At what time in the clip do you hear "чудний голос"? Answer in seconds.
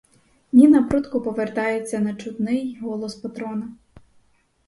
2.15-3.15